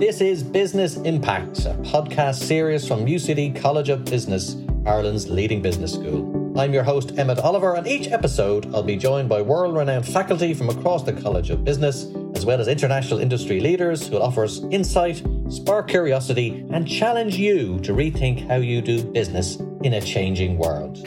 [0.00, 5.92] This is Business Impact, a podcast series from UCD College of Business, Ireland's leading business
[5.92, 6.58] school.
[6.58, 10.54] I'm your host, Emmett Oliver, and each episode I'll be joined by world renowned faculty
[10.54, 14.62] from across the College of Business, as well as international industry leaders who'll offer us
[14.70, 20.56] insight, spark curiosity, and challenge you to rethink how you do business in a changing
[20.56, 21.06] world.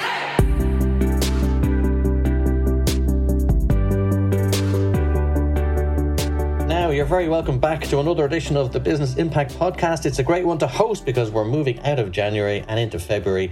[6.94, 10.06] You're very welcome back to another edition of the Business Impact Podcast.
[10.06, 13.52] It's a great one to host because we're moving out of January and into February.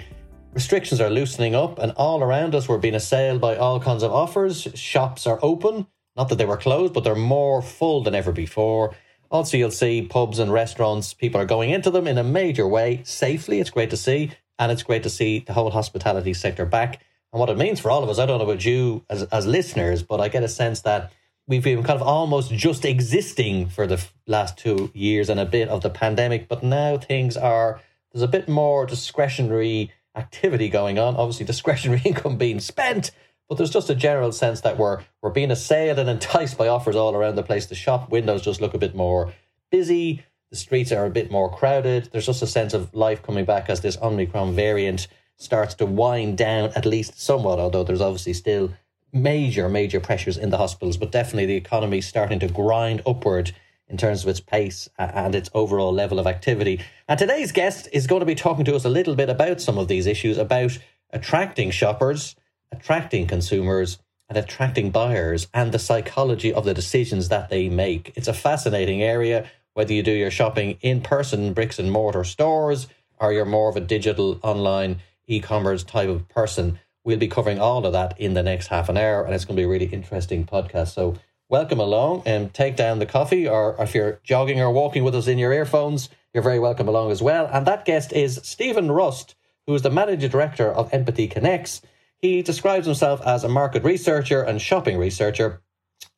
[0.54, 4.12] Restrictions are loosening up, and all around us, we're being assailed by all kinds of
[4.12, 4.68] offers.
[4.76, 8.94] Shops are open, not that they were closed, but they're more full than ever before.
[9.32, 13.02] Also, you'll see pubs and restaurants, people are going into them in a major way
[13.06, 13.60] safely.
[13.60, 17.02] It's great to see, and it's great to see the whole hospitality sector back.
[17.34, 19.48] And what it means for all of us, I don't know about you as, as
[19.48, 21.12] listeners, but I get a sense that
[21.52, 25.68] we've been kind of almost just existing for the last two years and a bit
[25.68, 27.82] of the pandemic, but now things are
[28.14, 31.18] there's a bit more discretionary activity going on.
[31.18, 33.12] Obviously, discretionary income being spent,
[33.50, 36.96] but there's just a general sense that we're we're being assailed and enticed by offers
[36.96, 37.66] all around the place.
[37.66, 39.34] The shop windows just look a bit more
[39.72, 40.24] busy.
[40.52, 42.10] The streets are a bit more crowded.
[42.14, 46.38] There's just a sense of life coming back as this Omicron variant starts to wind
[46.38, 48.72] down at least somewhat, although there's obviously still
[49.14, 53.52] major, major pressures in the hospitals, but definitely the economy starting to grind upward
[53.88, 56.82] in terms of its pace and its overall level of activity.
[57.08, 59.78] And today's guest is going to be talking to us a little bit about some
[59.78, 60.78] of these issues about
[61.10, 62.36] attracting shoppers,
[62.72, 68.14] attracting consumers, and attracting buyers and the psychology of the decisions that they make.
[68.16, 72.88] It's a fascinating area, whether you do your shopping in person, bricks and mortar stores,
[73.20, 76.80] or you're more of a digital online e commerce type of person.
[77.04, 79.56] We'll be covering all of that in the next half an hour, and it's going
[79.56, 80.90] to be a really interesting podcast.
[80.90, 81.16] So,
[81.50, 85.28] welcome along and take down the coffee, or if you're jogging or walking with us
[85.28, 87.50] in your earphones, you're very welcome along as well.
[87.52, 89.34] And that guest is Stephen Rust,
[89.66, 91.82] who is the managing director of Empathy Connects.
[92.20, 95.64] He describes himself as a market researcher and shopping researcher.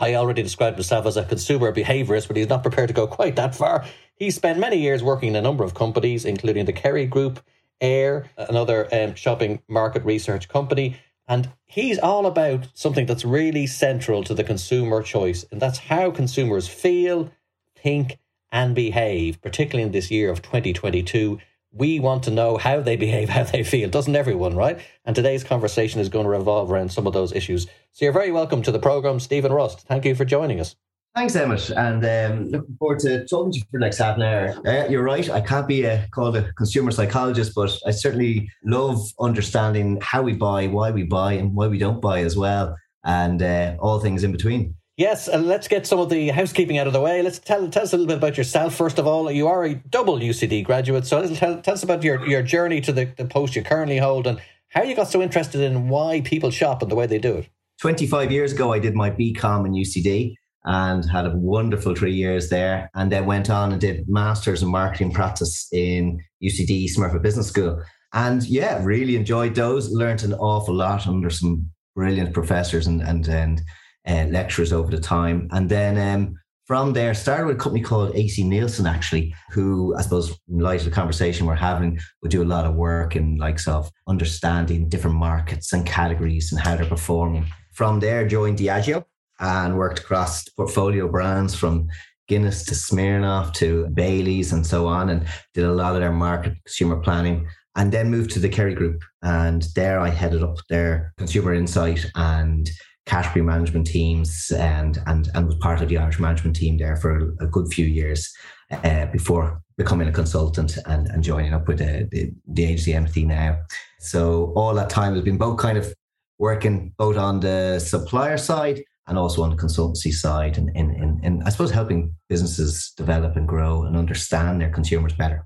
[0.02, 3.38] I already described myself as a consumer behaviorist, but he's not prepared to go quite
[3.38, 3.86] that far.
[4.16, 7.40] He spent many years working in a number of companies, including the Kerry Group,
[7.84, 10.98] Ayr, another um, shopping market research company.
[11.28, 16.12] And he's all about something that's really central to the consumer choice, and that's how
[16.12, 17.32] consumers feel,
[17.76, 18.18] think,
[18.52, 21.40] and behave, particularly in this year of 2022.
[21.72, 23.90] We want to know how they behave, how they feel.
[23.90, 24.80] Doesn't everyone, right?
[25.06, 27.68] And today's conversation is going to revolve around some of those issues.
[27.94, 29.82] So you're very welcome to the program, Stephen Rust.
[29.88, 30.76] Thank you for joining us.
[31.16, 34.24] Thanks, Emmett, and um, looking forward to talking to you for the next half an
[34.24, 34.56] hour.
[34.66, 39.00] Uh, you're right, I can't be a, called a consumer psychologist, but I certainly love
[39.20, 43.44] understanding how we buy, why we buy, and why we don't buy as well, and
[43.44, 44.74] uh, all things in between.
[44.98, 47.22] Yes, and let's get some of the housekeeping out of the way.
[47.22, 48.74] Let's tell, tell us a little bit about yourself.
[48.74, 52.28] First of all, you are a double UCD graduate, so tell, tell us about your,
[52.28, 55.62] your journey to the, the post you currently hold and how you got so interested
[55.62, 57.50] in why people shop and the way they do it.
[57.82, 62.50] 25 years ago, I did my BCom in UCD and had a wonderful three years
[62.50, 62.90] there.
[62.96, 67.82] And then went on and did masters in marketing practice in UCD Smurfit Business School.
[68.14, 69.92] And yeah, really enjoyed those.
[69.92, 73.62] Learned an awful lot under some brilliant professors and and, and
[74.08, 75.48] uh, lecturers over the time.
[75.52, 76.36] And then um,
[76.66, 80.80] from there, started with a company called AC Nielsen, actually, who I suppose, in light
[80.80, 84.88] of the conversation we're having, would do a lot of work in likes of understanding
[84.88, 87.46] different markets and categories and how they're performing.
[87.74, 89.04] From there, joined Diageo,
[89.40, 91.88] and worked across portfolio brands from
[92.28, 96.54] Guinness to Smirnoff to Bailey's and so on, and did a lot of their market
[96.66, 97.48] consumer planning.
[97.76, 102.06] And then moved to the Kerry Group, and there I headed up their consumer insight
[102.14, 102.70] and
[103.08, 107.34] category management teams, and and and was part of the Irish management team there for
[107.40, 108.32] a, good few years
[108.72, 113.26] uh, before becoming a consultant and, and joining up with the, the, the agency Empathy
[113.26, 113.58] now.
[114.00, 115.94] So all that time has been both kind of
[116.38, 121.44] working both on the supplier side and also on the consultancy side and in, in,
[121.44, 125.46] I suppose helping businesses develop and grow and understand their consumers better.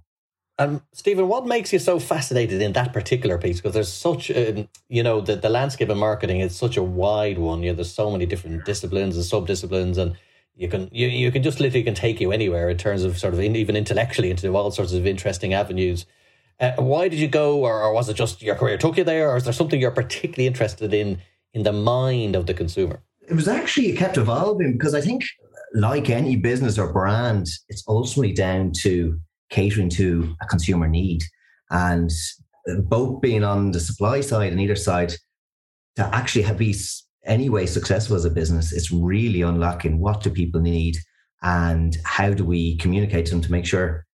[0.60, 3.58] Um, Stephen, what makes you so fascinated in that particular piece?
[3.58, 7.38] Because there's such, a, you know, the, the landscape of marketing is such a wide
[7.38, 7.62] one.
[7.62, 10.16] You know, there's so many different disciplines and sub disciplines, and
[10.56, 13.36] you can you, you can just literally can take you anywhere in terms of sort
[13.36, 16.08] of in, even intellectually into all sorts of interesting avenues.
[16.60, 19.30] Uh, why did you go, or, or was it just your career took you there,
[19.30, 21.20] or is there something you're particularly interested in
[21.54, 23.04] in the mind of the consumer?
[23.28, 25.24] It was actually it kept evolving because I think,
[25.74, 29.20] like any business or brand, it's ultimately down to
[29.50, 31.24] catering to a consumer need,
[31.70, 32.10] and
[32.84, 35.14] both being on the supply side and either side
[35.98, 36.76] to actually have be
[37.26, 40.98] anyway successful as a business, it's really unlocking what do people need,
[41.42, 44.06] and how do we communicate to them to make sure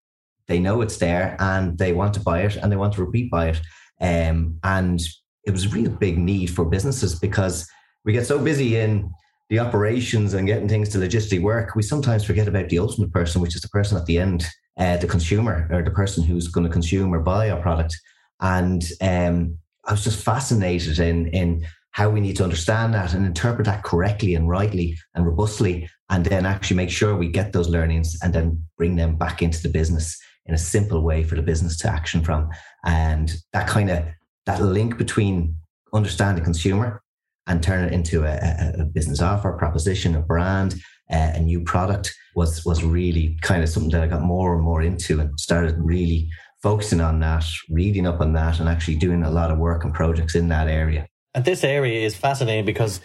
[0.46, 3.30] they know it's there and they want to buy it and they want to repeat
[3.30, 3.60] buy it.
[4.00, 5.00] Um, and
[5.46, 7.66] it was a real big need for businesses because
[8.04, 9.10] we get so busy in
[9.50, 13.40] the operations and getting things to logistically work, we sometimes forget about the ultimate person,
[13.40, 14.46] which is the person at the end,
[14.78, 17.96] uh, the consumer or the person who's going to consume or buy our product.
[18.40, 23.24] And um, I was just fascinated in in how we need to understand that and
[23.24, 27.68] interpret that correctly and rightly and robustly, and then actually make sure we get those
[27.68, 31.42] learnings and then bring them back into the business in a simple way for the
[31.42, 32.50] business to action from.
[32.84, 34.04] And that kind of
[34.46, 35.56] that link between
[35.92, 37.03] understand the consumer
[37.46, 40.74] and turn it into a, a business offer, proposition, a brand,
[41.10, 44.82] a new product was was really kind of something that I got more and more
[44.82, 46.28] into and started really
[46.62, 49.92] focusing on that, reading up on that, and actually doing a lot of work and
[49.92, 51.06] projects in that area.
[51.34, 53.00] And this area is fascinating because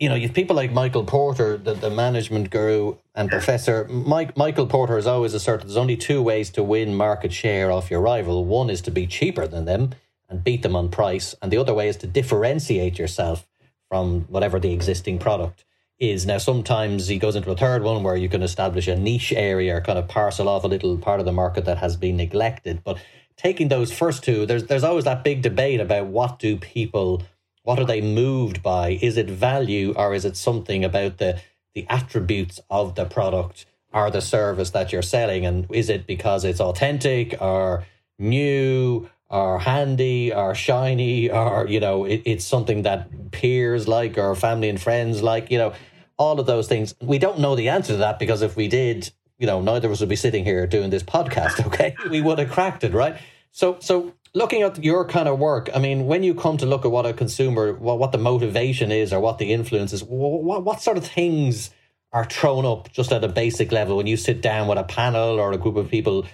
[0.00, 3.86] you know, you have people like Michael Porter, the, the management guru and professor.
[3.88, 7.90] Mike, Michael Porter has always asserted there's only two ways to win market share off
[7.90, 8.44] your rival.
[8.44, 9.94] One is to be cheaper than them
[10.28, 13.46] and beat them on price, and the other way is to differentiate yourself
[13.94, 15.64] from whatever the existing product
[16.00, 16.26] is.
[16.26, 19.76] Now, sometimes he goes into a third one where you can establish a niche area
[19.76, 22.82] or kind of parcel off a little part of the market that has been neglected.
[22.82, 22.98] But
[23.36, 27.22] taking those first two, there's there's always that big debate about what do people
[27.62, 28.98] what are they moved by?
[29.00, 31.40] Is it value or is it something about the
[31.76, 35.46] the attributes of the product or the service that you're selling?
[35.46, 37.86] And is it because it's authentic or
[38.18, 44.34] new or handy or shiny or you know it, it's something that peers like or
[44.34, 45.72] family and friends like you know
[46.16, 49.10] all of those things we don't know the answer to that because if we did
[49.38, 52.38] you know neither of us would be sitting here doing this podcast okay we would
[52.38, 53.16] have cracked it right
[53.50, 56.84] so so looking at your kind of work, I mean, when you come to look
[56.84, 60.64] at what a consumer, what, what the motivation is or what the influence is, what,
[60.64, 61.70] what sort of things
[62.12, 65.40] are thrown up just at a basic level when you sit down with a panel
[65.40, 66.26] or a group of people?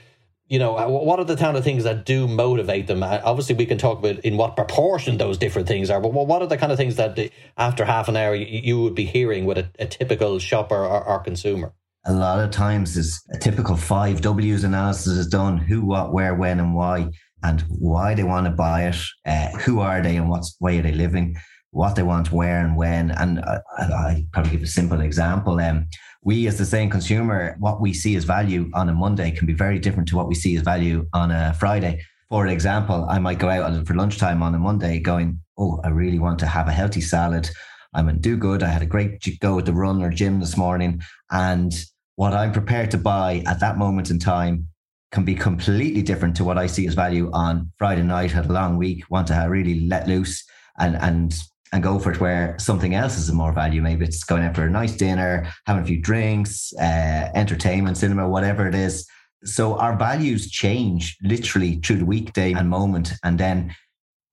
[0.50, 3.04] You know, uh, what are the kind of things that do motivate them?
[3.04, 6.42] Uh, obviously, we can talk about in what proportion those different things are, but what
[6.42, 9.58] are the kind of things that after half an hour you would be hearing with
[9.58, 11.72] a, a typical shopper or, or consumer?
[12.06, 16.34] a lot of times is a typical five W's analysis is done who, what, where,
[16.34, 17.10] when, and why
[17.42, 20.82] and why they want to buy it, uh, who are they and what way are
[20.82, 21.36] they living,
[21.72, 23.10] what they want, where and when.
[23.12, 25.60] And I, I probably give a simple example.
[25.60, 25.86] Um,
[26.22, 29.52] we, as the same consumer, what we see as value on a Monday can be
[29.52, 32.02] very different to what we see as value on a Friday.
[32.28, 36.18] For example, I might go out for lunchtime on a Monday going, Oh, I really
[36.18, 37.48] want to have a healthy salad.
[37.92, 38.62] I'm in do good.
[38.62, 41.02] I had a great go at the run or gym this morning.
[41.30, 41.72] And
[42.16, 44.68] what I'm prepared to buy at that moment in time
[45.10, 48.52] can be completely different to what I see as value on Friday night, had a
[48.52, 50.44] long week, want to really let loose
[50.78, 51.34] and and
[51.72, 53.80] and go for it where something else is a more value.
[53.80, 58.28] Maybe it's going out for a nice dinner, having a few drinks, uh, entertainment, cinema,
[58.28, 59.06] whatever it is.
[59.44, 63.12] So our values change literally through the weekday and moment.
[63.22, 63.74] And then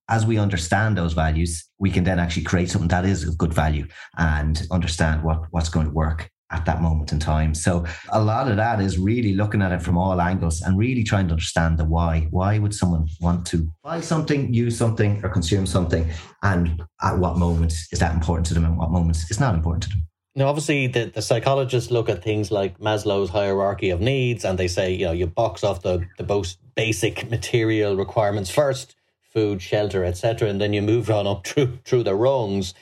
[0.09, 3.53] as we understand those values, we can then actually create something that is of good
[3.53, 3.87] value
[4.17, 7.53] and understand what, what's going to work at that moment in time.
[7.53, 11.03] So a lot of that is really looking at it from all angles and really
[11.03, 12.27] trying to understand the why.
[12.31, 16.09] Why would someone want to buy something, use something, or consume something?
[16.43, 19.83] And at what moment is that important to them and what moments is not important
[19.83, 20.07] to them?
[20.35, 24.67] Now, obviously, the, the psychologists look at things like Maslow's hierarchy of needs and they
[24.67, 28.95] say, you know, you box off the, the most basic material requirements first
[29.33, 30.49] food, shelter, etc.
[30.49, 32.73] And then you move on up through, through the rungs.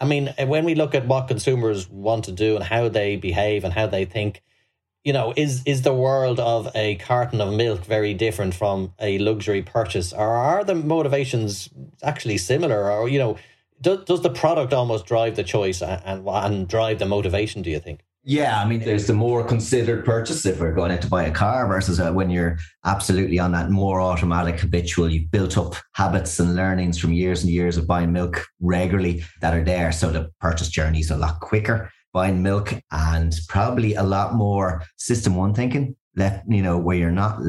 [0.00, 3.16] I mean, uh, when we look at what consumers want to do and how they
[3.16, 4.42] behave and how they think,
[5.04, 9.18] you know, is is the world of a carton of milk very different from a
[9.18, 11.68] luxury purchase, or are the motivations
[12.02, 12.90] actually similar?
[12.90, 13.36] Or you know,
[13.80, 17.62] does does the product almost drive the choice and and, and drive the motivation?
[17.62, 18.00] Do you think?
[18.22, 21.30] Yeah, I mean, there's the more considered purchase if we're going out to buy a
[21.30, 25.08] car versus uh, when you're absolutely on that more automatic habitual.
[25.08, 29.54] You've built up habits and learnings from years and years of buying milk regularly that
[29.54, 29.90] are there.
[29.90, 34.82] So the purchase journey is a lot quicker buying milk and probably a lot more
[34.96, 37.40] system one thinking left, you know, where you're not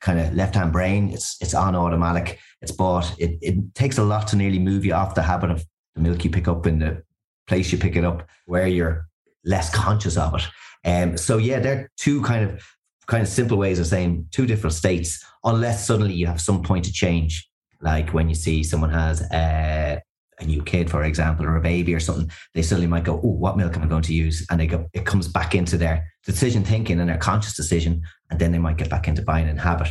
[0.00, 1.10] kind of left hand brain.
[1.10, 2.38] It's, it's on automatic.
[2.60, 3.14] It's bought.
[3.18, 5.64] It, it takes a lot to nearly move you off the habit of
[5.94, 7.02] the milk you pick up in the
[7.46, 9.08] place you pick it up where you're
[9.44, 10.42] less conscious of it.
[10.84, 12.62] Um, so yeah, they're two kind of
[13.06, 16.86] kind of simple ways of saying two different states, unless suddenly you have some point
[16.86, 17.48] of change,
[17.80, 20.00] like when you see someone has a,
[20.38, 23.28] a new kid, for example, or a baby or something, they suddenly might go, "Oh,
[23.28, 26.06] what milk am I going to use?" And they go, it comes back into their
[26.24, 29.60] decision thinking and their conscious decision, and then they might get back into buying and
[29.60, 29.88] habit.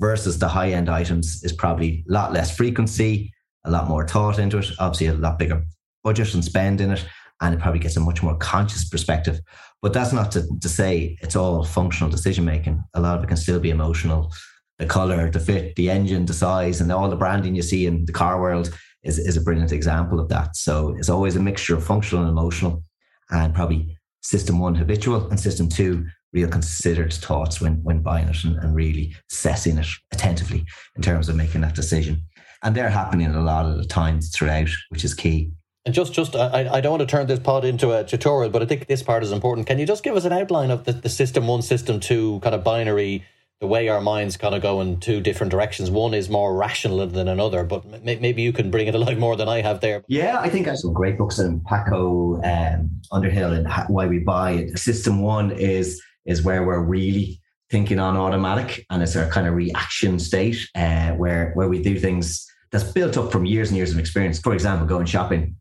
[0.00, 3.32] Versus the high end items is probably a lot less frequency,
[3.64, 5.64] a lot more thought into it, obviously a lot bigger
[6.02, 7.06] budget and spend in it,
[7.44, 9.38] and it probably gets a much more conscious perspective.
[9.82, 12.82] But that's not to, to say it's all functional decision making.
[12.94, 14.32] A lot of it can still be emotional.
[14.78, 18.06] The color, the fit, the engine, the size, and all the branding you see in
[18.06, 20.56] the car world is, is a brilliant example of that.
[20.56, 22.82] So it's always a mixture of functional and emotional,
[23.30, 28.42] and probably system one habitual and system two real considered thoughts when when buying it
[28.42, 30.64] and, and really assessing it attentively
[30.96, 32.22] in terms of making that decision.
[32.62, 35.52] And they're happening a lot of the times throughout, which is key.
[35.86, 38.62] And just, just I, I don't want to turn this pod into a tutorial, but
[38.62, 39.66] I think this part is important.
[39.66, 42.54] Can you just give us an outline of the, the system one, system two kind
[42.54, 43.22] of binary,
[43.60, 45.90] the way our minds kind of go in two different directions?
[45.90, 49.46] One is more rational than another, but maybe you can bring it alive more than
[49.46, 50.02] I have there.
[50.08, 54.20] Yeah, I think I have some great books in Paco um, Underhill and Why We
[54.20, 54.52] Buy.
[54.52, 54.78] It.
[54.78, 59.52] System one is is where we're really thinking on automatic, and it's our kind of
[59.52, 63.92] reaction state uh, where where we do things that's built up from years and years
[63.92, 64.40] of experience.
[64.40, 65.56] For example, going shopping,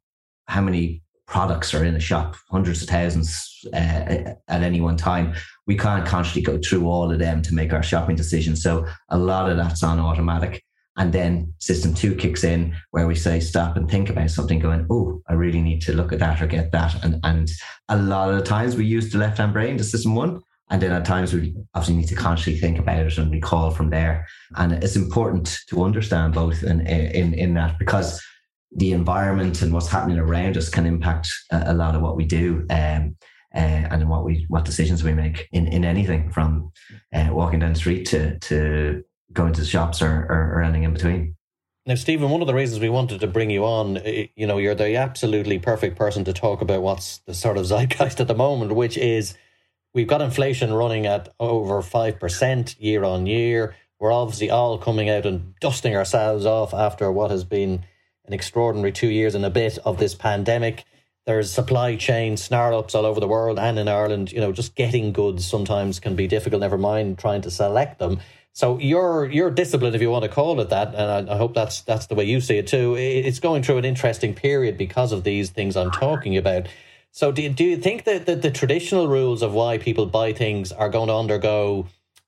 [0.48, 5.34] how many products are in a shop, hundreds of thousands uh, at any one time.
[5.66, 8.62] We can't consciously go through all of them to make our shopping decisions.
[8.62, 10.64] So a lot of that's on automatic.
[10.96, 14.86] And then system two kicks in where we say stop and think about something, going,
[14.92, 17.04] oh, I really need to look at that or get that.
[17.04, 17.50] And and
[17.90, 20.42] a lot of the times we use the left hand brain, the system one.
[20.70, 23.90] And then at times we obviously need to consciously think about it and recall from
[23.90, 24.28] there.
[24.56, 28.22] And it's important to understand both in in, in that because
[28.76, 32.26] the environment and what's happening around us can impact a, a lot of what we
[32.26, 32.66] do.
[32.70, 33.16] Um,
[33.56, 36.72] uh, and what we what decisions we make in, in anything from
[37.14, 40.84] uh, walking down the street to to going to the shops or, or, or anything
[40.84, 41.36] in between.
[41.86, 44.76] Now, Stephen, one of the reasons we wanted to bring you on, you know, you're
[44.76, 48.74] the absolutely perfect person to talk about what's the sort of zeitgeist at the moment,
[48.74, 49.36] which is
[49.94, 53.76] we've got inflation running at over 5% year on year.
[54.00, 57.86] We're obviously all coming out and dusting ourselves off after what has been
[58.26, 60.86] an extraordinary two years and a bit of this pandemic.
[61.26, 64.32] There's supply chain snarl ups all over the world and in Ireland.
[64.32, 68.20] You know, just getting goods sometimes can be difficult, never mind trying to select them.
[68.54, 71.56] So your your discipline, if you want to call it that, and I, I, hope
[71.56, 72.96] that's that's the way you see it too.
[72.96, 76.68] It's going through an interesting period because of these things I'm talking about.
[77.12, 80.72] So do do you think that, that the traditional rules of why people buy things
[80.72, 81.88] are going to undergo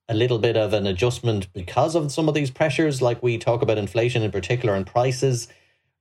[0.09, 3.61] a little bit of an adjustment because of some of these pressures, like we talk
[3.61, 5.47] about inflation in particular and prices?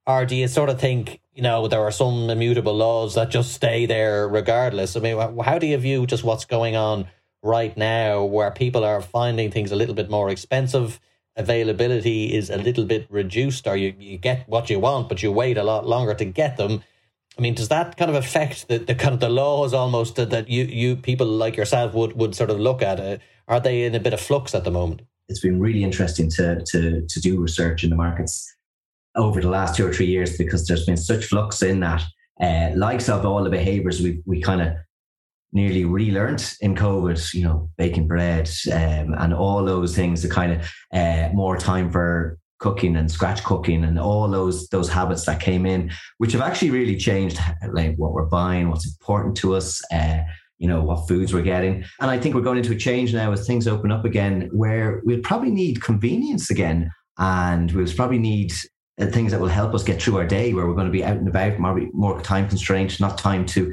[0.06, 3.52] Or do you sort of think, you know, there are some immutable laws that just
[3.52, 4.96] stay there regardless?
[4.96, 7.06] I mean, how do you view just what's going on
[7.44, 10.98] right now where people are finding things a little bit more expensive.
[11.36, 15.30] Availability is a little bit reduced, or you, you get what you want, but you
[15.30, 16.82] wait a lot longer to get them.
[17.36, 20.30] I mean, does that kind of affect the, the kind of the laws almost that,
[20.30, 23.00] that you you people like yourself would would sort of look at?
[23.00, 23.20] it?
[23.48, 25.02] Are they in a bit of flux at the moment?
[25.28, 28.54] It's been really interesting to to to do research in the markets
[29.16, 32.02] over the last two or three years because there's been such flux in that.
[32.40, 34.74] Uh, likes of all the behaviors we we kind of
[35.52, 40.52] nearly relearned in COVID, you know, baking bread um, and all those things, the kind
[40.52, 45.40] of uh, more time for cooking and scratch cooking and all those those habits that
[45.40, 47.38] came in, which have actually really changed
[47.72, 50.18] like what we're buying, what's important to us, uh,
[50.58, 51.84] you know, what foods we're getting.
[52.00, 55.02] And I think we're going into a change now as things open up again, where
[55.04, 58.52] we'll probably need convenience again, and we'll probably need
[59.00, 61.04] uh, things that will help us get through our day, where we're going to be
[61.04, 63.72] out and about, more, more time constrained, not time to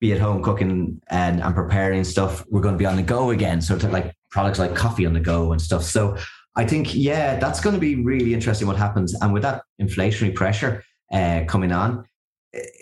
[0.00, 3.30] be at home cooking and, and preparing stuff, we're going to be on the go
[3.30, 3.60] again.
[3.60, 5.82] So like products like coffee on the go and stuff.
[5.82, 6.16] So
[6.56, 9.14] I think, yeah, that's going to be really interesting what happens.
[9.20, 12.04] And with that inflationary pressure uh, coming on,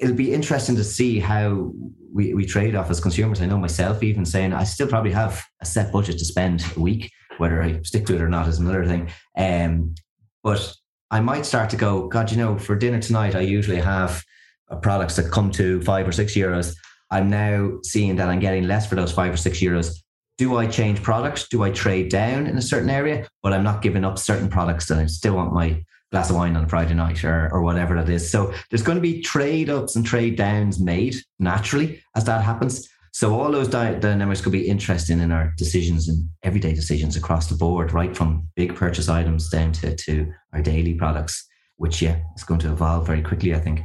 [0.00, 1.72] it'll be interesting to see how
[2.12, 3.40] we, we trade off as consumers.
[3.40, 6.80] I know myself even saying I still probably have a set budget to spend a
[6.80, 9.10] week, whether I stick to it or not is another thing.
[9.36, 9.94] Um,
[10.42, 10.74] but
[11.10, 14.22] I might start to go, God, you know, for dinner tonight, I usually have
[14.68, 16.74] uh, products that come to five or six euros.
[17.10, 20.02] I'm now seeing that I'm getting less for those five or six euros.
[20.38, 21.48] Do I change products?
[21.48, 23.28] Do I trade down in a certain area?
[23.42, 26.56] But I'm not giving up certain products that I still want my glass of wine
[26.56, 28.28] on a Friday night or, or whatever that is.
[28.28, 32.88] So there's going to be trade ups and trade downs made naturally as that happens.
[33.16, 37.54] So all those dynamics could be interesting in our decisions and everyday decisions across the
[37.54, 42.44] board, right from big purchase items down to, to our daily products, which yeah, is
[42.44, 43.80] going to evolve very quickly, I think.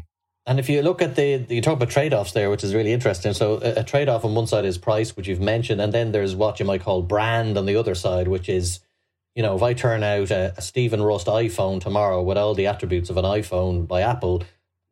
[0.45, 2.91] And if you look at the, you talk about trade offs there, which is really
[2.91, 3.31] interesting.
[3.31, 6.11] So a, a trade off on one side is price, which you've mentioned, and then
[6.11, 8.81] there's what you might call brand on the other side, which is,
[9.33, 12.67] you know, if I turn out a, a Stephen Rust iPhone tomorrow with all the
[12.67, 14.43] attributes of an iPhone by Apple,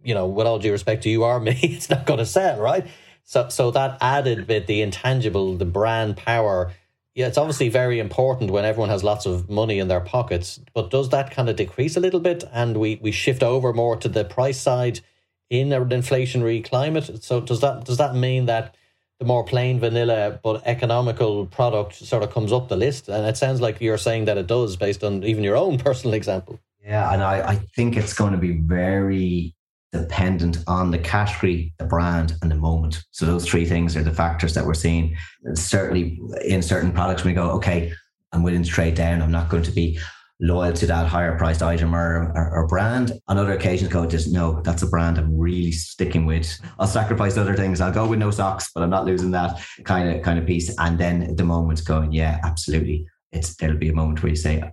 [0.01, 2.57] you know, with all due respect to you or me, it's not going to sell,
[2.61, 2.87] right?
[3.29, 6.71] So, so that added bit, the intangible, the brand power,
[7.13, 10.59] yeah, it's obviously very important when everyone has lots of money in their pockets.
[10.73, 13.95] But does that kind of decrease a little bit, and we we shift over more
[13.97, 15.01] to the price side?
[15.49, 17.23] in an inflationary climate.
[17.23, 18.75] So does that does that mean that
[19.19, 23.09] the more plain vanilla but economical product sort of comes up the list?
[23.09, 26.13] And it sounds like you're saying that it does based on even your own personal
[26.13, 26.59] example.
[26.83, 29.53] Yeah, and I, I think it's going to be very
[29.91, 33.03] dependent on the category, the brand, and the moment.
[33.11, 35.15] So those three things are the factors that we're seeing.
[35.55, 37.91] certainly in certain products, we go, okay,
[38.31, 39.21] I'm willing to trade down.
[39.21, 39.99] I'm not going to be
[40.41, 43.11] loyal to that higher priced item or, or, or, brand.
[43.27, 46.59] On other occasions, go just no, that's a brand I'm really sticking with.
[46.77, 47.81] I'll sacrifice other things.
[47.81, 50.73] I'll go with no socks, but I'm not losing that kind of kind of piece.
[50.77, 53.05] And then the moment going, yeah, absolutely.
[53.31, 54.63] It's there'll be a moment where you say,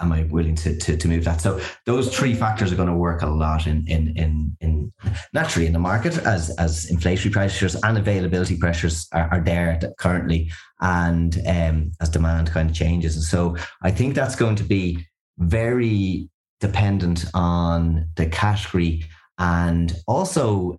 [0.00, 1.40] am I willing to, to, to move that?
[1.40, 4.92] So those three factors are going to work a lot in, in, in, in
[5.32, 10.50] naturally in the market as, as inflationary pressures and availability pressures are, are there currently
[10.80, 13.16] and um, as demand kind of changes.
[13.16, 15.06] And so I think that's going to be
[15.38, 16.28] very
[16.60, 19.04] dependent on the category
[19.38, 20.78] and also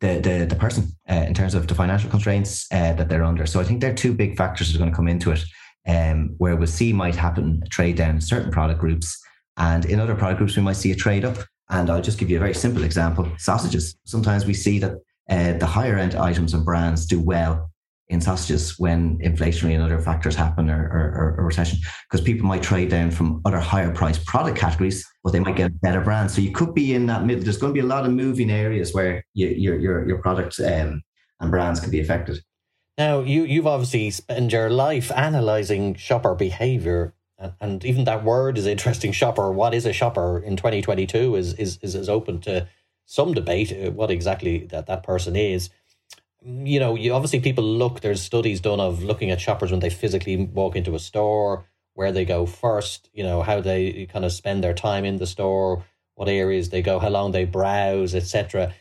[0.00, 3.46] the, the, the person uh, in terms of the financial constraints uh, that they're under.
[3.46, 5.44] So I think there are two big factors that are going to come into it
[5.86, 9.20] um, where we'll see might happen a trade down in certain product groups.
[9.56, 11.38] And in other product groups, we might see a trade up.
[11.70, 13.96] And I'll just give you a very simple example sausages.
[14.04, 14.92] Sometimes we see that
[15.30, 17.70] uh, the higher end items and brands do well
[18.08, 22.62] in sausages when inflationary and other factors happen or, or, or recession because people might
[22.62, 26.42] trade down from other higher priced product categories but they might get better brands so
[26.42, 28.92] you could be in that middle there's going to be a lot of moving areas
[28.92, 31.02] where you, your your your product um,
[31.40, 32.38] and brands can be affected
[32.96, 37.12] now, you, you've obviously spent your life analyzing shopper behavior.
[37.38, 39.12] And, and even that word is interesting.
[39.12, 39.50] Shopper.
[39.50, 42.68] What is a shopper in 2022 is, is, is, is open to
[43.04, 45.70] some debate uh, what exactly that, that person is.
[46.42, 49.90] You know, you obviously people look, there's studies done of looking at shoppers when they
[49.90, 54.32] physically walk into a store, where they go first, you know, how they kind of
[54.32, 55.84] spend their time in the store,
[56.16, 58.74] what areas they go, how long they browse, etc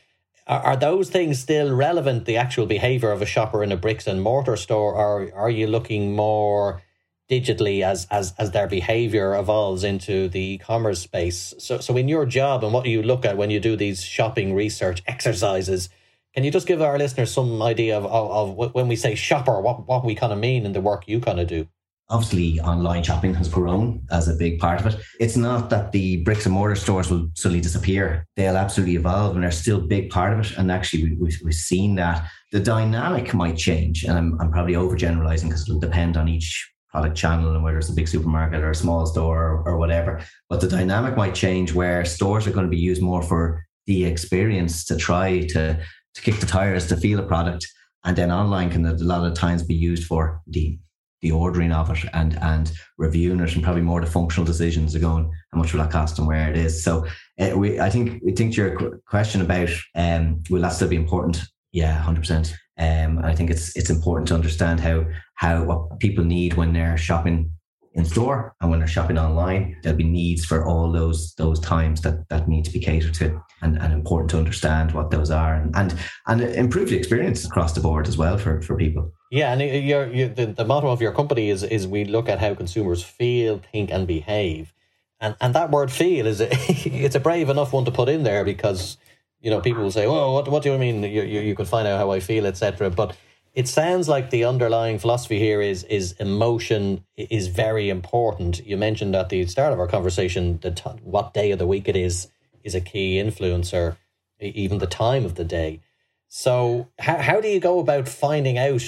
[0.47, 4.07] are, are those things still relevant, the actual behavior of a shopper in a bricks
[4.07, 6.81] and mortar store, or are you looking more
[7.29, 11.53] digitally as as as their behavior evolves into the e-commerce space?
[11.59, 14.53] So so in your job and what you look at when you do these shopping
[14.53, 15.89] research exercises?
[16.33, 19.61] Can you just give our listeners some idea of, of, of when we say shopper,
[19.61, 21.67] what, what we kind of mean in the work you kind of do?
[22.09, 24.99] Obviously online shopping has grown as a big part of it.
[25.19, 28.25] It's not that the bricks and mortar stores will suddenly disappear.
[28.35, 30.57] They'll absolutely evolve and they're still a big part of it.
[30.57, 34.03] And actually, we, have seen that the dynamic might change.
[34.03, 37.89] And I'm, I'm probably overgeneralizing because it'll depend on each product channel and whether it's
[37.89, 40.21] a big supermarket or a small store or, or whatever.
[40.49, 44.05] But the dynamic might change where stores are going to be used more for the
[44.05, 45.79] experience to try to,
[46.13, 47.67] to kick the tires, to feel a product.
[48.03, 50.77] And then online can a lot of times be used for the
[51.23, 54.99] the ordering of it and and reviewing it and probably more the functional decisions are
[54.99, 56.83] going how much will that cost and where it is.
[56.83, 57.07] So
[57.39, 61.41] uh, we i think we think your question about um will that still be important?
[61.71, 65.05] Yeah 100% um i think it's it's important to understand how
[65.35, 67.51] how what people need when they're shopping
[67.95, 72.01] in store and when they're shopping online there'll be needs for all those those times
[72.01, 75.55] that that need to be catered to and, and important to understand what those are
[75.55, 75.95] and, and
[76.27, 79.11] and improve the experience across the board as well for for people.
[79.31, 82.39] Yeah and your, your the, the motto of your company is is we look at
[82.39, 84.73] how consumers feel think and behave.
[85.19, 88.43] And and that word feel is it's a brave enough one to put in there
[88.43, 88.97] because
[89.39, 91.03] you know people will say oh what, what do you mean?
[91.03, 93.15] You, you, you could find out how i feel etc but
[93.53, 98.65] it sounds like the underlying philosophy here is is emotion is very important.
[98.65, 101.95] You mentioned at the start of our conversation that what day of the week it
[101.95, 102.29] is
[102.63, 103.97] is a key influencer,
[104.39, 105.81] even the time of the day.
[106.27, 108.81] So how how do you go about finding out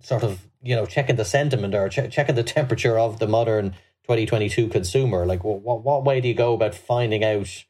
[0.00, 3.70] sort of you know checking the sentiment or ch- checking the temperature of the modern
[4.02, 5.24] 2022 consumer?
[5.24, 7.64] Like what what way do you go about finding out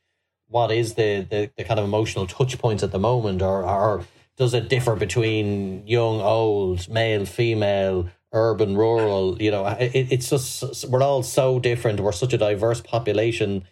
[0.49, 4.05] what is the the, the kind of emotional touch points at the moment or or
[4.41, 9.37] does it differ between young, old, male, female, urban, rural?
[9.41, 12.01] You know, it, it's just we're all so different.
[12.01, 13.65] We're such a diverse population.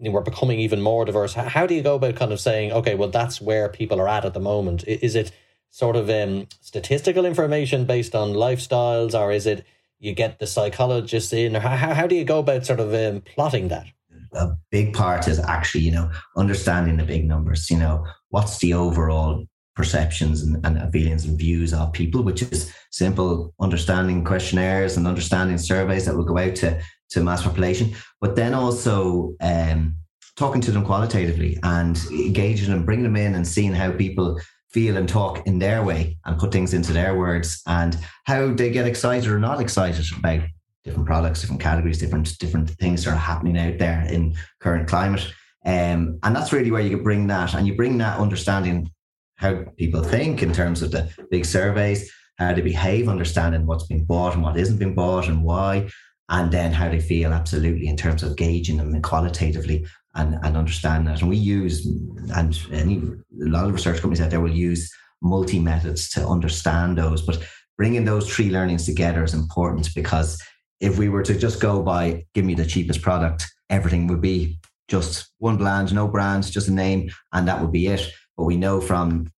[0.00, 1.34] We're becoming even more diverse.
[1.34, 4.24] How do you go about kind of saying, okay, well, that's where people are at
[4.24, 4.82] at the moment?
[4.88, 5.30] Is it
[5.70, 9.64] sort of um, statistical information based on lifestyles, or is it
[10.00, 11.54] you get the psychologists in?
[11.54, 13.86] Or how, how do you go about sort of um, plotting that?
[14.32, 17.70] A big part is actually, you know, understanding the big numbers.
[17.70, 19.46] You know, what's the overall
[19.78, 25.56] perceptions and, and feelings and views of people, which is simple understanding questionnaires and understanding
[25.56, 29.94] surveys that will go out to, to mass population, but then also um,
[30.36, 34.38] talking to them qualitatively and engaging and bringing them in and seeing how people
[34.68, 38.70] feel and talk in their way and put things into their words and how they
[38.70, 40.42] get excited or not excited about
[40.82, 45.24] different products, different categories, different different things that are happening out there in current climate.
[45.64, 48.90] Um, and that's really where you bring that, and you bring that understanding
[49.38, 54.04] how people think in terms of the big surveys, how they behave, understanding what's been
[54.04, 55.88] bought and what isn't been bought and why,
[56.28, 61.06] and then how they feel absolutely in terms of gauging them qualitatively and, and understand
[61.06, 61.20] that.
[61.20, 61.86] And we use,
[62.34, 66.98] and any, a lot of research companies out there will use multi methods to understand
[66.98, 67.42] those, but
[67.76, 70.40] bringing those three learnings together is important because
[70.80, 74.58] if we were to just go by give me the cheapest product, everything would be
[74.88, 78.10] just one brand, no brands, just a name, and that would be it.
[78.38, 79.30] But we know from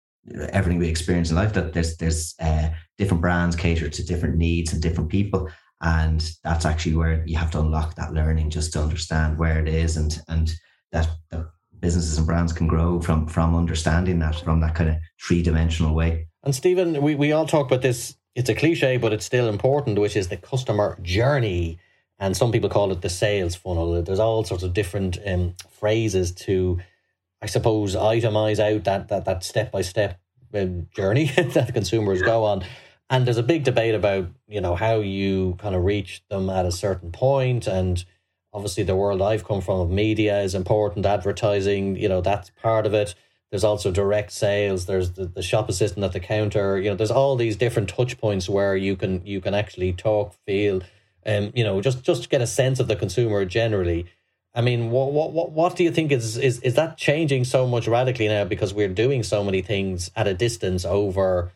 [0.50, 4.72] everything we experience in life that there's there's uh, different brands cater to different needs
[4.72, 8.80] and different people, and that's actually where you have to unlock that learning just to
[8.80, 10.52] understand where it is and and
[10.92, 11.46] that, that
[11.80, 15.94] businesses and brands can grow from from understanding that from that kind of three dimensional
[15.94, 16.28] way.
[16.44, 19.98] And Stephen, we, we all talk about this it's a cliche, but it's still important,
[19.98, 21.78] which is the customer journey.
[22.18, 24.02] And some people call it the sales funnel.
[24.02, 26.78] There's all sorts of different um, phrases to,
[27.42, 30.20] I suppose, itemize out that that that step by step
[30.94, 32.64] journey that consumers go on.
[33.08, 36.66] And there's a big debate about you know how you kind of reach them at
[36.66, 38.04] a certain point, and
[38.52, 41.06] obviously the world I've come from of media is important.
[41.06, 43.14] Advertising, you know, that's part of it
[43.50, 44.86] there's also direct sales.
[44.86, 46.78] There's the, the shop assistant at the counter.
[46.78, 50.34] You know, there's all these different touch points where you can you can actually talk,
[50.46, 50.82] feel,
[51.24, 54.06] and um, you know, just just get a sense of the consumer generally.
[54.54, 57.86] I mean, what what what do you think is is is that changing so much
[57.86, 61.52] radically now because we're doing so many things at a distance over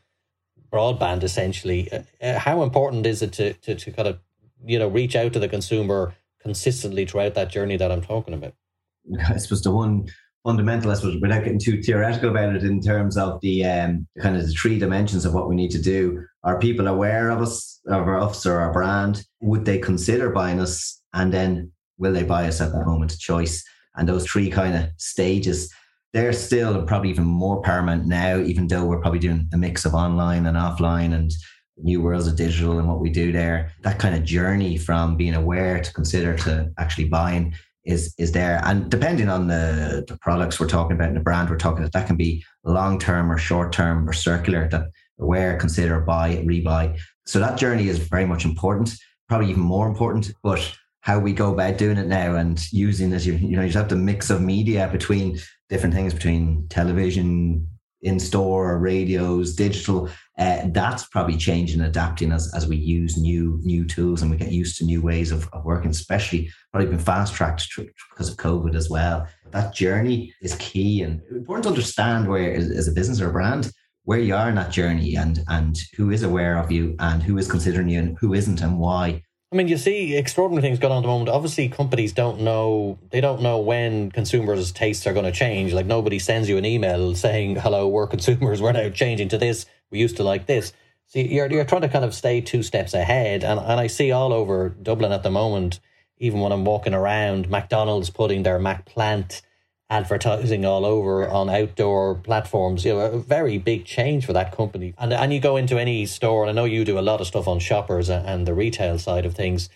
[0.73, 1.91] broadband essentially?
[1.91, 4.19] Uh, uh how important is it to to to kind of
[4.65, 8.55] you know reach out to the consumer consistently throughout that journey that I'm talking about?
[9.29, 10.07] I suppose the one
[10.45, 14.37] fundamental, I suppose, without getting too theoretical about it in terms of the um, kind
[14.37, 16.23] of the three dimensions of what we need to do.
[16.45, 19.25] Are people aware of us, of us or our brand?
[19.41, 21.01] Would they consider buying us?
[21.15, 23.65] And then will they buy us at that moment of choice?
[23.97, 25.73] And those three kind of stages,
[26.13, 29.95] they're still probably even more paramount now, even though we're probably doing a mix of
[29.95, 31.33] online and offline and
[31.77, 33.73] new worlds of digital and what we do there.
[33.83, 37.55] That kind of journey from being aware to consider to actually buying
[37.85, 41.51] is is there and depending on the, the products we're talking about and the brand
[41.51, 44.87] we're talking about that can be long term or short term or circular that
[45.21, 48.95] aware consider buy rebuy so that journey is very much important
[49.29, 53.27] probably even more important but how we go about doing it now and using as
[53.27, 55.39] you you know you have the mix of media between
[55.69, 57.69] different things between television
[58.01, 60.09] in store radios digital.
[60.39, 64.51] Uh, that's probably changing adapting as, as we use new new tools and we get
[64.51, 67.69] used to new ways of, of working especially probably been fast tracked
[68.11, 69.29] because of covid as well.
[69.51, 73.71] That journey is key and important to understand where as a business or a brand
[74.05, 77.37] where you are in that journey and and who is aware of you and who
[77.37, 79.23] is considering you and who isn't and why
[79.55, 81.29] I mean, you see extraordinary things going on at the moment.
[81.31, 85.73] Obviously, companies don't know they don't know when consumers' tastes are going to change.
[85.73, 88.61] Like nobody sends you an email saying, "Hello, we're consumers.
[88.61, 89.67] We're now changing to this.
[89.93, 90.73] We used to like this."
[91.07, 93.45] So you're you're trying to kind of stay two steps ahead.
[93.45, 95.79] And and I see all over Dublin at the moment,
[96.19, 99.41] even when I'm walking around, McDonald's putting their McPlant
[99.91, 102.85] advertising all over on outdoor platforms.
[102.85, 104.95] You know, a very big change for that company.
[104.99, 107.27] And and you go into any store, and I know you do a lot of
[107.27, 109.69] stuff on shoppers and the retail side of things.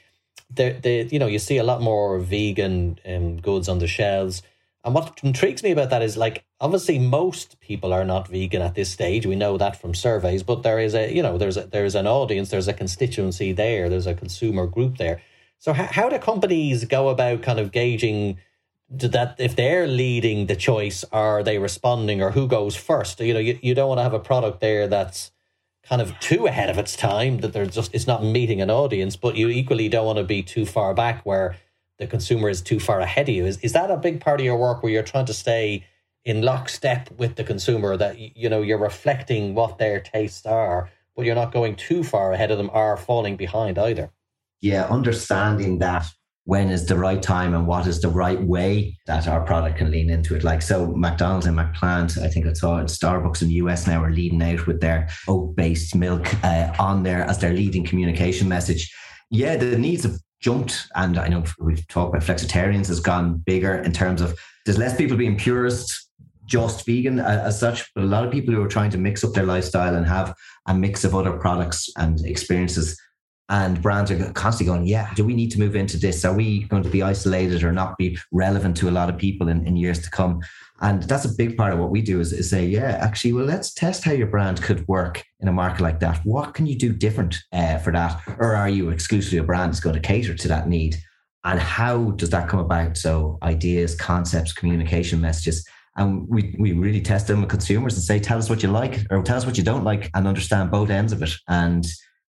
[0.51, 4.43] They, they, you know, you see a lot more vegan um, goods on the shelves.
[4.85, 8.75] And what intrigues me about that is like obviously most people are not vegan at
[8.75, 9.27] this stage.
[9.27, 12.07] We know that from surveys, but there is a you know there's a there's an
[12.07, 15.21] audience, there's a constituency there, there's a consumer group there.
[15.59, 18.39] So how, how do companies go about kind of gauging
[18.91, 23.21] that if they're leading the choice, are they responding or who goes first?
[23.21, 25.31] You know, you, you don't want to have a product there that's
[25.83, 29.17] kind of too ahead of its time that they're just it's not meeting an audience,
[29.17, 31.57] but you equally don't want to be too far back where
[31.99, 33.47] the consumer is too far ahead of you.
[33.47, 35.85] Is is that a big part of your work where you're trying to stay
[36.25, 41.25] in lockstep with the consumer that you know you're reflecting what their tastes are, but
[41.25, 44.11] you're not going too far ahead of them or falling behind either?
[44.61, 46.07] Yeah, understanding that
[46.49, 49.91] when is the right time and what is the right way that our product can
[49.91, 50.43] lean into it.
[50.43, 54.11] Like so, McDonald's and McPlant, I think I saw Starbucks in the US now are
[54.11, 58.91] leading out with their oat-based milk uh, on there as their leading communication message.
[59.31, 63.75] Yeah, the needs have jumped, and I know we've talked about flexitarians has gone bigger
[63.83, 64.35] in terms of
[64.65, 66.09] there's less people being purists
[66.47, 69.35] just vegan as such, but a lot of people who are trying to mix up
[69.35, 70.35] their lifestyle and have
[70.67, 72.99] a mix of other products and experiences
[73.51, 76.25] and brands are constantly going, yeah, do we need to move into this?
[76.25, 79.49] Are we going to be isolated or not be relevant to a lot of people
[79.49, 80.41] in, in years to come?
[80.81, 83.47] And that's a big part of what we do is, is say, yeah, actually, well,
[83.47, 86.25] let's test how your brand could work in a market like that.
[86.25, 88.21] What can you do different uh, for that?
[88.39, 90.97] Or are you exclusively a brand that's going to cater to that need?
[91.45, 92.99] And how does that come about?
[92.99, 95.67] So ideas, concepts, communication messages.
[95.97, 99.05] And we, we really test them with consumers and say, tell us what you like
[99.11, 101.33] or tell us what you don't like and understand both ends of it.
[101.49, 101.87] And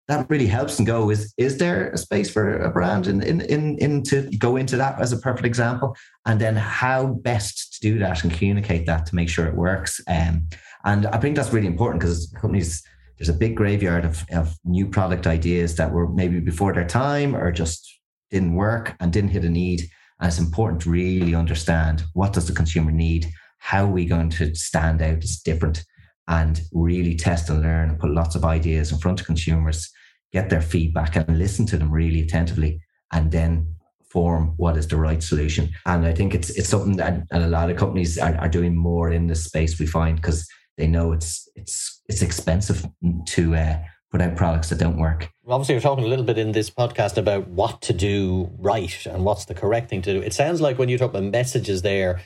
[0.09, 3.41] that really helps and go is is there a space for a brand in, in
[3.43, 5.97] in in to go into that as a perfect example?
[6.27, 10.01] And then how best to do that and communicate that to make sure it works
[10.09, 10.49] um,
[10.85, 12.83] and i think that's really important because companies
[13.19, 17.35] there's a big graveyard of, of new product ideas that were maybe before their time
[17.35, 17.99] or just
[18.31, 19.83] didn't work and didn't hit a need.
[20.21, 23.27] And it's important to really understand what does the consumer need?
[23.59, 25.25] How are we going to stand out?
[25.25, 25.85] As different.
[26.29, 29.91] And really test and learn and put lots of ideas in front of consumers,
[30.33, 32.81] get their feedback and listen to them really attentively,
[33.13, 33.75] and then
[34.11, 35.71] form what is the right solution.
[35.87, 38.75] And I think it's it's something that and a lot of companies are, are doing
[38.75, 42.87] more in this space we find because they know it's it's it's expensive
[43.27, 43.79] to uh,
[44.11, 45.29] put out products that don't work.
[45.47, 49.25] Obviously, you're talking a little bit in this podcast about what to do right and
[49.25, 50.23] what's the correct thing to do.
[50.23, 52.21] It sounds like when you talk about messages there,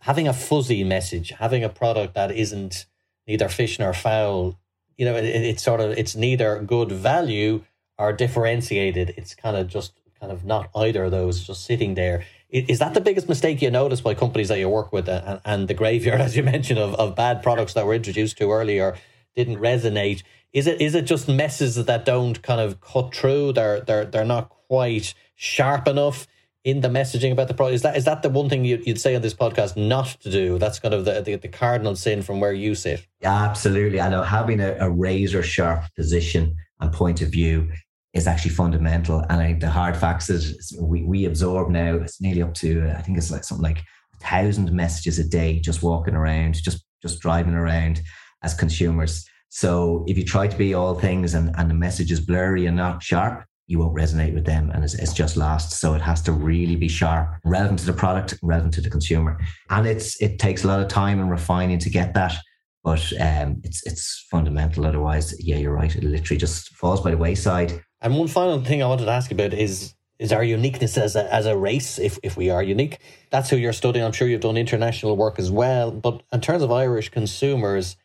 [0.00, 2.86] having a fuzzy message, having a product that isn't
[3.26, 4.58] neither fish nor fowl.
[4.98, 7.64] You know, it, it's sort of it's neither good value
[7.96, 9.14] or differentiated.
[9.16, 12.24] It's kind of just kind of not either of those, just sitting there.
[12.50, 15.40] Is that the biggest mistake you notice by companies that you work with, uh, and,
[15.44, 18.80] and the graveyard, as you mentioned, of, of bad products that were introduced to early
[18.80, 18.96] or
[19.34, 20.22] didn't resonate?
[20.52, 23.52] Is it is it just messes that don't kind of cut through?
[23.52, 26.26] They're they're they're not quite sharp enough
[26.64, 27.74] in the messaging about the product?
[27.76, 30.30] Is that is that the one thing you, would say on this podcast not to
[30.30, 30.58] do?
[30.58, 33.06] That's kind of the, the, the cardinal sin from where you sit.
[33.22, 34.00] Absolutely.
[34.00, 37.70] I know having a, a razor sharp position and point of view
[38.14, 39.20] is actually fundamental.
[39.28, 42.92] And I, think the hard facts is we, we absorb now, it's nearly up to,
[42.96, 46.84] I think it's like something like a thousand messages a day, just walking around, just,
[47.02, 48.00] just driving around
[48.42, 49.26] as consumers.
[49.50, 52.76] So if you try to be all things and, and the message is blurry and
[52.76, 55.78] not sharp, you won't resonate with them and it's, it's, just lost.
[55.78, 59.38] So it has to really be sharp, relevant to the product, relevant to the consumer.
[59.68, 62.34] And it's it takes a lot of time and refining to get that.
[62.82, 64.86] But um, it's it's fundamental.
[64.86, 65.94] Otherwise, yeah, you're right.
[65.94, 67.84] It literally just falls by the wayside.
[68.00, 71.32] And one final thing I wanted to ask about is is our uniqueness as a,
[71.32, 72.98] as a race, if, if we are unique.
[73.30, 74.04] That's who you're studying.
[74.04, 75.92] I'm sure you've done international work as well.
[75.92, 77.96] But in terms of Irish consumers,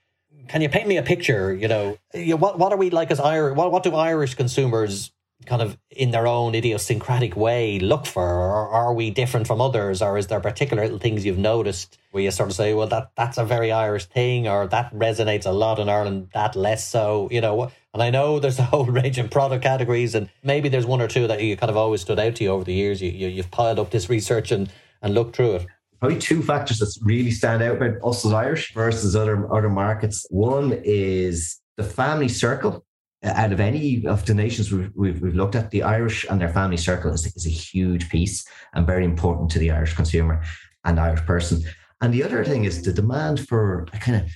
[0.47, 1.53] can you paint me a picture?
[1.53, 3.55] You know, what what are we like as Irish?
[3.55, 5.11] What what do Irish consumers
[5.45, 10.01] kind of in their own idiosyncratic way look for or are we different from others
[10.01, 13.11] or is there particular little things you've noticed where you sort of say well that
[13.15, 17.27] that's a very irish thing or that resonates a lot in ireland that less so
[17.31, 20.85] you know and i know there's a whole range of product categories and maybe there's
[20.85, 23.01] one or two that you kind of always stood out to you over the years.
[23.01, 25.67] You, you you've piled up this research and and looked through it.
[25.99, 30.25] Probably two factors that really stand out about us as Irish versus other other markets.
[30.29, 32.85] One is the family circle
[33.23, 36.49] out of any of the nations we've, we've, we've, looked at, the Irish and their
[36.49, 40.43] family circle is, is a huge piece and very important to the Irish consumer
[40.83, 41.63] and Irish person.
[42.01, 44.29] And the other thing is the demand for a kind of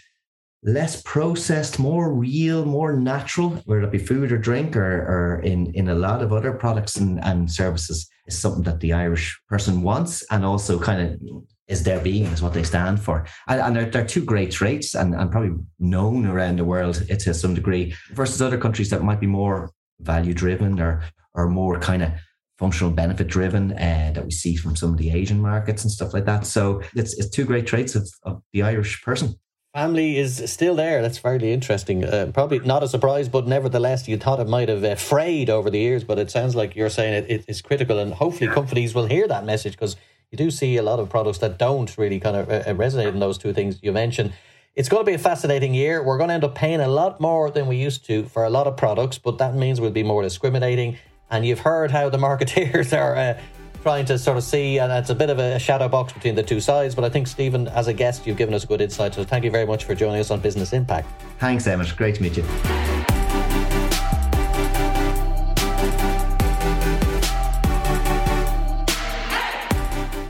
[0.63, 5.73] less processed, more real, more natural, whether it be food or drink or, or in,
[5.73, 9.81] in a lot of other products and, and services, is something that the Irish person
[9.81, 11.19] wants and also kind of
[11.67, 13.25] is their being, is what they stand for.
[13.47, 17.19] And, and they're, they're, two great traits and, and probably known around the world it
[17.21, 21.03] to some degree versus other countries that might be more value driven or,
[21.33, 22.11] or more kind of
[22.57, 26.13] functional benefit driven uh, that we see from some of the Asian markets and stuff
[26.13, 26.45] like that.
[26.45, 29.35] So it's, it's two great traits of, of the Irish person.
[29.75, 31.03] Family is still there.
[31.03, 32.03] That's fairly interesting.
[32.03, 35.69] Uh, probably not a surprise, but nevertheless, you thought it might have uh, frayed over
[35.69, 36.03] the years.
[36.03, 39.27] But it sounds like you're saying it, it is critical, and hopefully, companies will hear
[39.27, 39.95] that message because
[40.31, 43.07] you do see a lot of products that don't really kind of uh, uh, resonate
[43.07, 44.33] in those two things you mentioned.
[44.75, 46.03] It's going to be a fascinating year.
[46.03, 48.49] We're going to end up paying a lot more than we used to for a
[48.49, 50.97] lot of products, but that means we'll be more discriminating.
[51.31, 53.39] And you've heard how the marketeers are uh,
[53.81, 56.43] trying to sort of see, and it's a bit of a shadow box between the
[56.43, 56.93] two sides.
[56.93, 59.13] But I think, Stephen, as a guest, you've given us good insight.
[59.15, 61.09] So thank you very much for joining us on Business Impact.
[61.39, 61.95] Thanks, Emmett.
[61.95, 62.86] Great to meet you.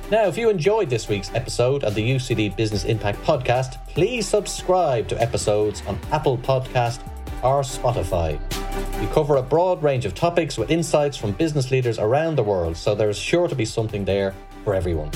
[0.09, 5.09] Now, if you enjoyed this week's episode of the UCD Business Impact Podcast, please subscribe
[5.09, 7.01] to episodes on Apple Podcast
[7.43, 8.39] or Spotify.
[9.01, 12.77] We cover a broad range of topics with insights from business leaders around the world,
[12.77, 15.11] so there is sure to be something there for everyone.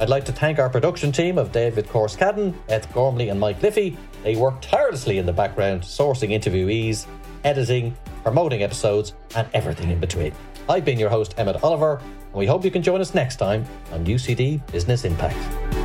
[0.00, 3.98] I'd like to thank our production team of David Corskadden, Ed Gormley, and Mike Liffey.
[4.22, 7.04] They work tirelessly in the background, sourcing interviewees,
[7.44, 10.32] editing, promoting episodes, and everything in between.
[10.70, 12.00] I've been your host, Emmett Oliver,
[12.32, 15.81] we hope you can join us next time on UCD Business Impact.